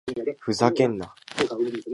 [0.39, 1.13] ふざけんな！